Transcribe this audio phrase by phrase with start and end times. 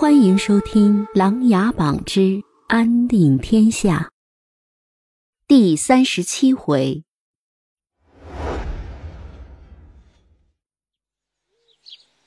[0.00, 4.10] 欢迎收听《琅琊榜之安定天下》
[5.46, 7.04] 第三十七回。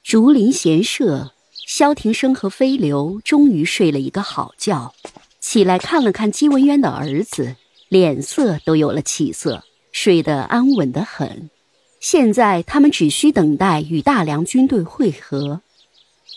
[0.03, 1.31] 竹林闲舍，
[1.65, 4.93] 萧庭生和飞流终于睡了一个好觉，
[5.39, 7.55] 起来看了看姬文渊的儿子，
[7.89, 11.49] 脸色都有了起色，睡得安稳得很。
[11.99, 15.63] 现在他们只需等待与大梁军队会合。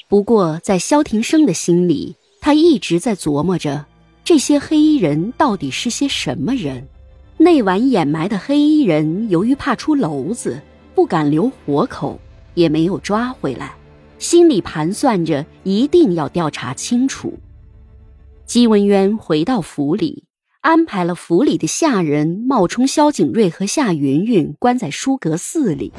[0.09, 3.87] 不过，在萧庭生的心里，他一直在琢磨着
[4.24, 6.87] 这些黑衣人到底是些什么人。
[7.38, 10.62] 那晚掩埋的黑衣人，由于怕出篓子，
[10.95, 12.20] 不敢留活口，
[12.55, 13.74] 也没有抓回来，
[14.19, 17.34] 心里盘算着一定要调查清楚。
[18.47, 20.25] 姬文渊回到府里，
[20.61, 25.92] 安排了府里的下人冒充萧景睿和夏云云，关在书阁寺里。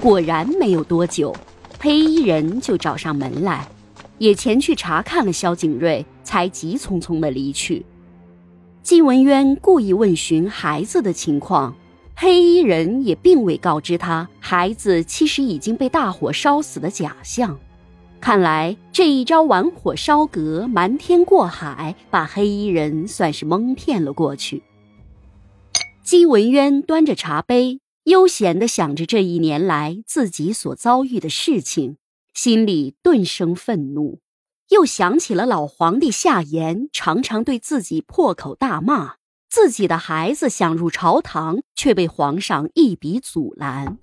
[0.00, 1.36] 果然没有多久。
[1.84, 3.68] 黑衣人就找上门来，
[4.16, 7.84] 也前去查看了萧景睿，才急匆匆的离去。
[8.82, 11.76] 季文渊故意问询孩子的情况，
[12.16, 17.54] 黑衣人也并未告知他孩子其实已经被大火烧死的假象。
[18.18, 24.62] 看来这一招玩火烧阁、瞒天过海，把黑衣人算是蒙骗了过去。
[26.02, 27.83] 季文渊端着茶杯。
[28.04, 31.96] 悠闲地想着这一年来自己所遭遇的事情，
[32.34, 34.20] 心里顿生愤怒，
[34.68, 39.14] 又想起了老皇帝夏言常常对自己破口大骂，
[39.48, 43.96] 自己的孩子想入朝堂却被皇上一笔阻拦。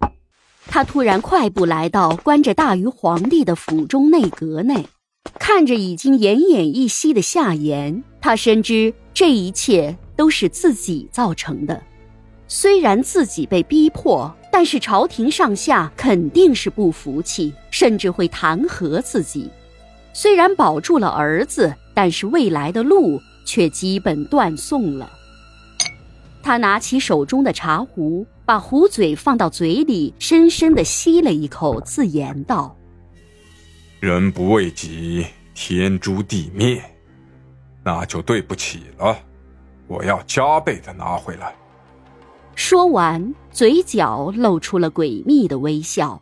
[0.65, 4.87] 他突然快步来到关着大于皇帝的府中内阁内，
[5.39, 11.83] 看着已经奄奄一息的夏言，他深知这一切都是自己造成的。
[12.53, 19.49] 虽然自己被逼迫，但是朝廷上下肯定是不服气，甚至会弹劾自己。
[20.11, 25.09] 虽然保住了儿子，但是未来的路却基本断送了。
[26.43, 32.75] 他拿起手中的茶壶，把壶嘴放到嘴里，深深的吸了一口，自言道
[34.01, 36.83] ：“人不为己，天诛地灭，
[37.81, 39.17] 那就对不起了。
[39.87, 41.55] 我要加倍的拿回来。”
[42.63, 46.21] 说完，嘴角露出了诡秘的微笑。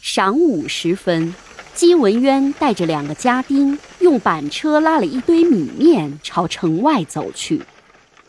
[0.00, 1.34] 晌午时分，
[1.74, 7.62] 姬文渊带着两个家丁，用板车拉了一堆米面朝城外走去。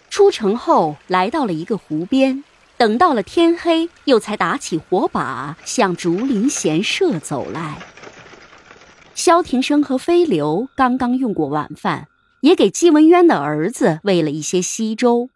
[0.09, 2.43] 出城后，来到了一个湖边，
[2.75, 7.77] 等到了天黑，又才打起火把，向竹林闲舍走来。
[9.13, 12.07] 萧庭生和飞流刚刚用过晚饭，
[12.41, 15.29] 也给姬文渊的儿子喂了一些稀粥。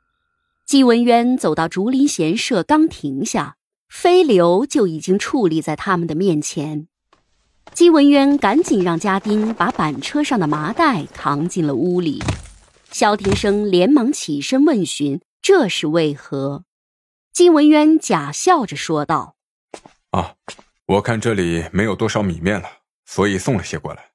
[0.67, 3.55] 季文渊走到竹林闲舍，刚停下，
[3.87, 6.89] 飞流就已经矗立在他们的面前。
[7.73, 12.21] 季文渊赶紧让家丁把板车上的麻袋扛进了屋里。
[12.91, 16.65] 萧庭生连忙起身问询：“这是为何？”
[17.31, 19.37] 季文渊假笑着说道
[20.11, 20.33] ：“啊，
[20.85, 22.67] 我看这里没有多少米面了，
[23.05, 24.09] 所以送了些过来。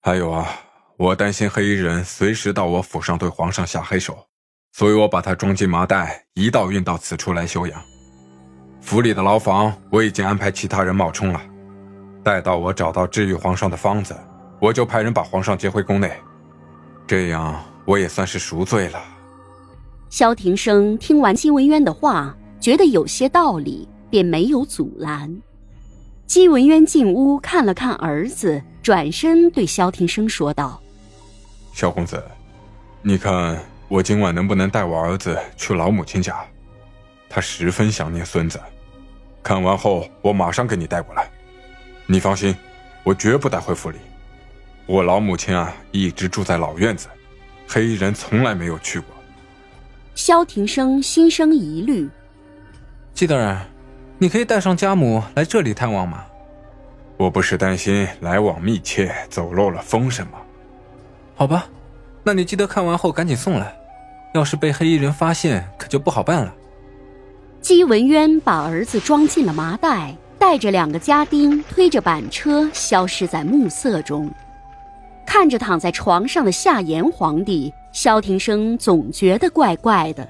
[0.00, 0.62] 还有啊，
[0.96, 4.28] 我担心黑衣人随时到我府上对皇上下黑手。”
[4.72, 7.82] 所以我把它装进麻袋，一道运到此处来休养。
[8.80, 11.40] 府里的牢房我已经安排其他人冒充了，
[12.24, 14.16] 待到我找到治愈皇上的方子，
[14.60, 16.12] 我就派人把皇上接回宫内。
[17.06, 19.02] 这样我也算是赎罪了。
[20.08, 25.42] 萧庭生听完姬文渊的话，觉得有些道理，便没有阻拦。
[26.26, 30.80] 姬文渊进屋看了看儿子，转身对萧庭生说道
[31.74, 32.22] ：“萧公子，
[33.02, 33.58] 你看。”
[33.90, 36.46] 我今晚能不能带我儿子去老母亲家？
[37.28, 38.60] 他十分想念孙子。
[39.42, 41.28] 看完后，我马上给你带过来。
[42.06, 42.54] 你放心，
[43.02, 43.98] 我绝不带回府里。
[44.86, 47.08] 我老母亲啊，一直住在老院子，
[47.66, 49.08] 黑衣人从来没有去过。
[50.14, 52.08] 萧庭生心生疑虑。
[53.12, 53.58] 季大人，
[54.18, 56.24] 你可以带上家母来这里探望吗？
[57.16, 60.38] 我不是担心来往密切，走漏了风声吗？
[61.34, 61.66] 好吧，
[62.22, 63.74] 那你记得看完后赶紧送来。
[64.32, 66.54] 要是被黑衣人发现，可就不好办了。
[67.60, 74.30] 姬文渊把儿子装进了麻袋，带着两个家丁推着板车消失在暮色中。
[75.26, 80.26] 看着躺在床上的夏言皇帝，萧庭生总觉得怪怪的。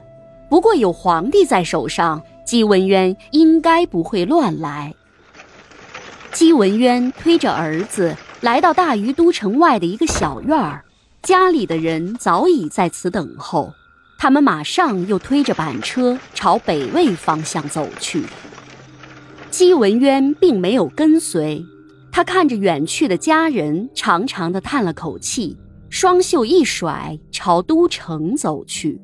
[0.48, 4.92] 不过有皇帝在手上，姬文渊应该不会乱来。
[6.32, 10.84] 姬文渊推着儿子来到大余都城外的一个小院儿，
[11.22, 13.72] 家里的人早已在此等候。
[14.22, 18.22] 他们马上又推着板车朝北魏方向走去。
[19.50, 21.64] 姬文渊并没有跟随，
[22.12, 25.56] 他看着远去的家人，长长的叹了口气，
[25.88, 29.00] 双袖一甩，朝都城走去。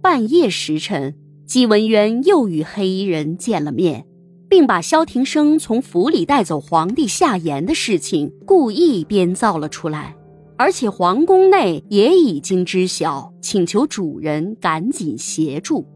[0.00, 4.06] 半夜时辰，姬文渊又与黑衣人见了面，
[4.48, 10.14] 并把萧庭生从府里带走皇帝夏言的事情故意编造了出来，
[10.58, 15.86] 而且皇宫内也已经知晓，请求主人赶紧协助。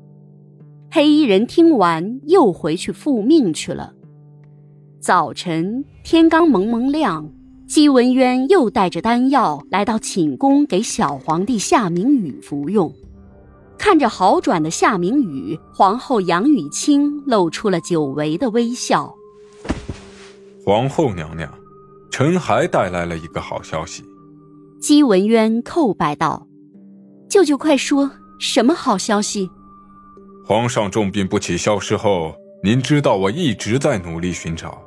[0.88, 3.92] 黑衣人听完，又回去复命去了。
[5.00, 7.28] 早晨天刚蒙蒙亮，
[7.66, 12.94] 姬文渊又带着丹药来到寝宫，给小皇帝夏明宇服用。
[13.76, 19.12] 看着好转的夏明宇，皇后杨雨清露出了久违的微笑。
[20.64, 21.52] 皇后娘娘，
[22.12, 24.04] 臣还带来了一个好消息。
[24.82, 26.48] 姬文渊叩拜道
[27.30, 29.48] ：“舅舅快说，什么好消息？”
[30.44, 32.34] 皇上重病不起，消失后，
[32.64, 34.82] 您知道我一直在努力寻找，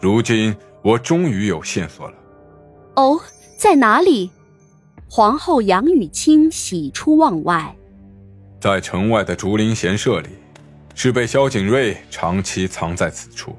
[0.00, 0.54] 如今
[0.84, 2.14] 我终于有线索了。
[2.94, 3.20] 哦，
[3.58, 4.30] 在哪里？
[5.10, 7.74] 皇后杨雨清喜出望外。
[8.60, 10.28] 在城外的竹林闲舍里，
[10.94, 13.52] 是被萧景睿长期藏在此处。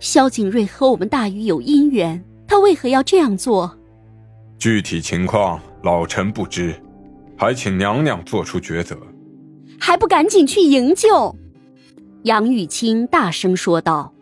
[0.00, 3.76] 萧景睿和我们大禹有姻缘，他为何要这样做？
[4.58, 6.74] 具体情况老臣不知，
[7.36, 8.96] 还请娘娘做出抉择。
[9.78, 11.36] 还不赶紧去营救！
[12.22, 14.12] 杨玉清大声说道。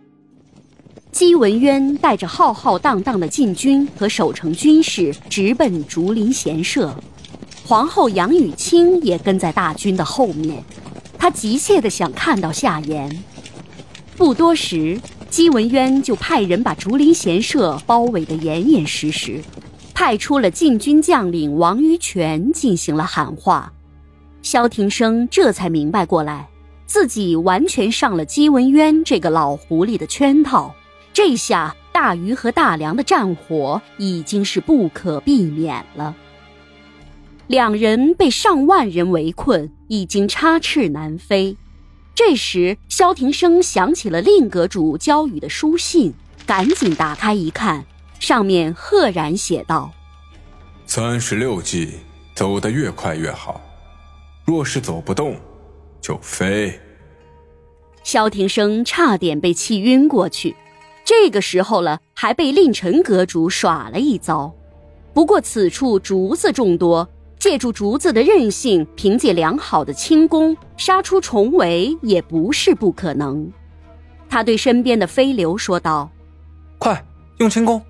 [1.12, 6.92] 姬文渊带着浩浩荡荡的禁军和守城军士直奔竹林闲舍。
[7.64, 10.62] 皇后杨雨清也跟在大军的后面，
[11.16, 13.24] 她急切地想看到夏言。
[14.16, 19.40] 不多时，姬文渊就派人把竹林闲舍包围得严严实实，
[19.94, 23.72] 派出了禁军将领王于权进行了喊话。
[24.42, 26.48] 萧庭生这才明白过来，
[26.84, 30.74] 自己完全上了姬文渊这个老狐狸的圈套。
[31.12, 36.14] 这下大鱼和大梁的战火已经是不可避免了。
[37.46, 41.56] 两人被上万人围困，已经插翅难飞。
[42.14, 46.12] 这时，萧庭生想起了令阁主交予的书信，
[46.46, 47.84] 赶紧打开一看，
[48.24, 49.92] 上面赫然写道
[50.86, 51.98] ：“三十六计，
[52.34, 53.60] 走得越快越好。
[54.46, 55.36] 若是走不动，
[56.00, 56.80] 就飞。”
[58.02, 60.56] 萧庭生差点被气晕过去。
[61.04, 64.50] 这个时候了，还被令臣阁主耍了一遭。
[65.12, 67.06] 不过此处竹子众多。
[67.36, 73.52] 借助竹子的韧性，凭借良好的轻功杀出重围也不是不可能。
[74.30, 76.10] 他对身边的飞流说道
[76.80, 77.04] ：“快
[77.36, 77.82] 用轻功！”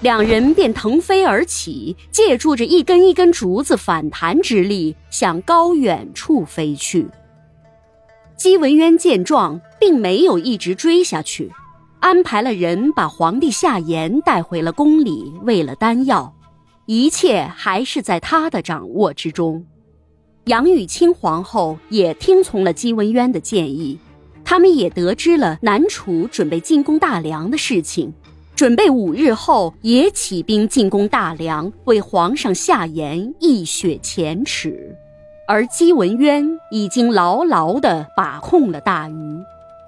[0.00, 7.06] 两人便腾飞而起，借助着一根一根竹子反弹之力，向高远处飞去。
[8.36, 11.50] 姬文渊见状，并没有一直追下去，
[11.98, 16.32] 安排了人把皇帝夏言带回了宫里，喂了丹药。
[16.86, 19.66] 一切还是在他的掌握之中。
[20.44, 23.98] 杨雨清皇后也听从了姬文渊的建议，
[24.44, 28.14] 他们也得知了南楚准备进攻大梁的事情，
[28.58, 34.96] 准备五日后也起兵进攻大梁，为皇上下言一雪前耻。
[35.46, 39.38] 而姬文渊已经牢牢地把控了大鱼，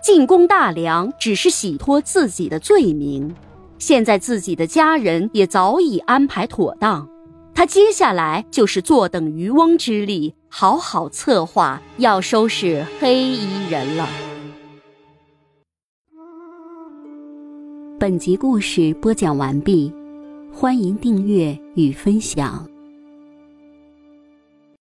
[0.00, 3.34] 进攻大梁只是洗脱自己的罪名。
[3.81, 7.09] 现在自己的家人也早已安排妥当，
[7.52, 14.29] 他接下来就是坐等渔翁之利，好好策划要收拾黑衣人了。
[18.00, 19.92] 本集故事播讲完毕，
[20.50, 22.66] 欢迎订阅与分享。